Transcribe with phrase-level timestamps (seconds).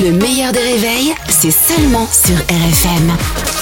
[0.00, 3.10] Le meilleur des réveils, c'est seulement sur RFM.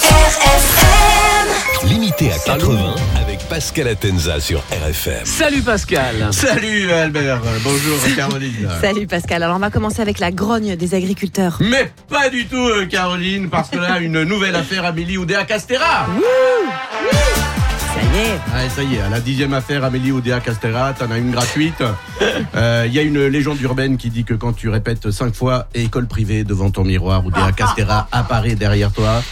[0.09, 5.25] RFM Limité à 80 avec Pascal Atenza sur RFM.
[5.25, 8.69] Salut Pascal Salut Albert, bonjour Caroline.
[8.79, 9.43] Salut Pascal.
[9.43, 11.57] Alors on va commencer avec la grogne des agriculteurs.
[11.59, 16.07] Mais pas du tout euh, Caroline, parce que là, une nouvelle affaire Amélie Oudéa Castera.
[16.07, 17.40] Ça
[18.53, 21.81] Ah, ça y est, à la dixième affaire Amélie Oudéa Castera, t'en as une gratuite.
[22.55, 25.67] Euh, Il y a une légende urbaine qui dit que quand tu répètes cinq fois
[25.73, 29.23] école privée devant ton miroir, Oudéa Castera apparaît derrière toi.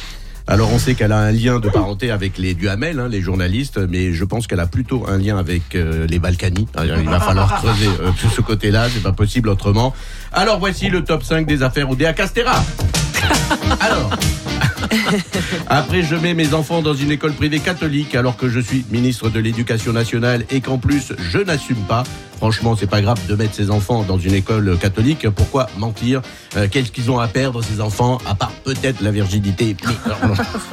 [0.48, 3.78] Alors on sait qu'elle a un lien de parenté avec les Duhamel, hein, les journalistes,
[3.78, 6.68] mais je pense qu'elle a plutôt un lien avec euh, les Balkany.
[6.76, 9.94] Alors, Il va falloir creuser euh, tout ce côté-là, c'est pas possible autrement.
[10.32, 12.64] Alors voici le top 5 des affaires Oudéa Castera.
[13.80, 14.10] Alors,
[15.68, 19.30] après, je mets mes enfants dans une école privée catholique alors que je suis ministre
[19.30, 22.04] de l'Éducation nationale et qu'en plus, je n'assume pas.
[22.38, 25.30] Franchement, c'est pas grave de mettre ses enfants dans une école catholique.
[25.30, 26.22] Pourquoi mentir?
[26.56, 29.76] Euh, Qu'est-ce qu'ils ont à perdre, ces enfants, à part peut-être la virginité?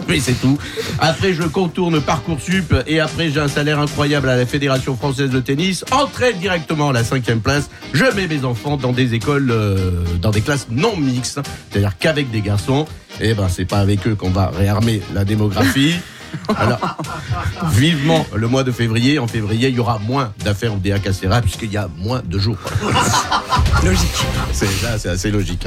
[0.07, 0.59] Mais, c'est tout.
[1.01, 5.41] Après, je contourne Parcoursup et après, j'ai un salaire incroyable à la Fédération française de
[5.41, 5.85] tennis.
[5.91, 7.69] Entraîne directement à la cinquième place.
[7.93, 12.31] Je mets mes enfants dans des écoles, euh, dans des classes non mixtes, c'est-à-dire qu'avec
[12.31, 12.87] des garçons.
[13.21, 15.95] Et ben, c'est pas avec eux qu'on va réarmer la démographie.
[16.57, 16.99] Alors,
[17.73, 19.19] vivement le mois de février.
[19.19, 20.99] En février, il y aura moins d'affaires au DA
[21.41, 22.59] puisqu'il y a moins de jours.
[23.87, 24.27] logique.
[24.53, 25.67] C'est ça, c'est assez logique.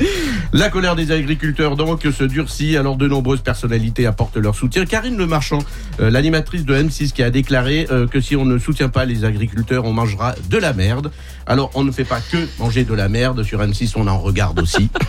[0.52, 2.76] La colère des agriculteurs donc se durcit.
[2.76, 4.86] Alors de nombreuses personnalités apportent leur soutien.
[4.86, 5.60] Karine Le Marchand,
[6.00, 9.24] euh, l'animatrice de M6, qui a déclaré euh, que si on ne soutient pas les
[9.24, 11.12] agriculteurs, on mangera de la merde.
[11.48, 14.60] Alors on ne fait pas que manger de la merde sur M6, on en regarde
[14.60, 14.90] aussi.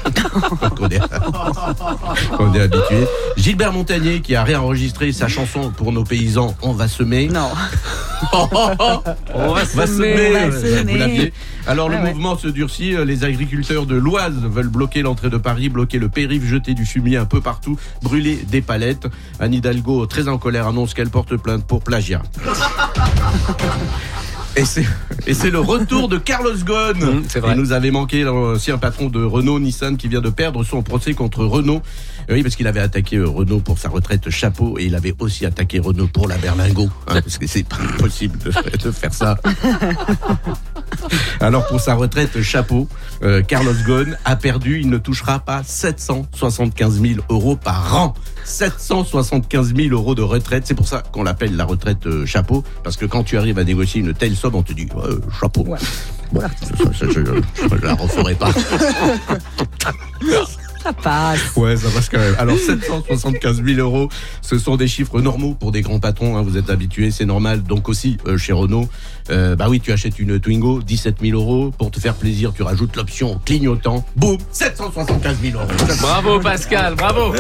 [0.81, 1.01] On est,
[2.39, 3.07] on est habitué.
[3.37, 7.29] Gilbert Montagnier qui a réenregistré sa chanson pour nos paysans, on va semer.
[7.29, 7.51] Non.
[8.33, 11.17] On va Va semer, semer, on va semer.
[11.19, 11.31] vous
[11.71, 15.37] Alors le Ouais, mouvement se durcit, euh, les agriculteurs de l'Oise veulent bloquer l'entrée de
[15.37, 19.07] Paris, bloquer le périph', jeter du fumier un peu partout, brûler des palettes.
[19.39, 22.23] Anne Hidalgo, très en colère, annonce qu'elle porte plainte pour plagiat.
[24.57, 26.99] Et c'est, le retour de Carlos Ghosn.
[26.99, 27.53] Mmh, c'est vrai.
[27.55, 31.15] Il nous avait manqué l'ancien patron de Renault Nissan qui vient de perdre son procès
[31.15, 31.83] contre Renault.
[32.29, 35.15] Euh, Oui, parce qu'il avait attaqué euh, Renault pour sa retraite chapeau et il avait
[35.21, 36.91] aussi attaqué Renault pour la berlingot.
[37.07, 38.53] hein, parce que c'est pas possible de,
[38.83, 39.39] de faire ça.
[41.41, 42.89] Alors pour sa retraite chapeau,
[43.23, 48.15] euh, Carlos Ghosn a perdu, il ne touchera pas 775 000 euros par an.
[48.45, 52.97] 775 000 euros de retraite, c'est pour ça qu'on l'appelle la retraite euh, chapeau, parce
[52.97, 55.65] que quand tu arrives à négocier une telle somme, on te dit euh, chapeau.
[56.33, 56.49] Bon, ça,
[56.99, 58.51] ça, je, je la referai pas.
[60.83, 61.55] Ça passe.
[61.57, 62.35] Ouais, ça passe quand même.
[62.39, 64.09] Alors 775 000 euros,
[64.41, 66.37] ce sont des chiffres normaux pour des grands patrons.
[66.37, 67.63] hein, vous êtes habitués, c'est normal.
[67.63, 68.89] Donc aussi euh, chez Renault,
[69.31, 71.71] euh, bah oui, tu achètes une Twingo, 17 000 euros.
[71.77, 74.05] Pour te faire plaisir, tu rajoutes l'option clignotant.
[74.17, 75.71] Boum, 775 000 euros.
[76.01, 77.35] Bravo Pascal, bravo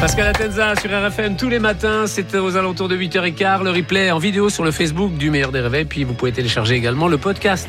[0.00, 4.18] Pascal Atenza sur RFM tous les matins, c'est aux alentours de 8h15, le replay en
[4.18, 7.68] vidéo sur le Facebook du meilleur des réveils, puis vous pouvez télécharger également le podcast.